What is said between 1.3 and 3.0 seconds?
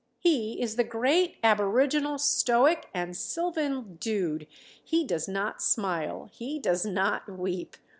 aboriginal stoic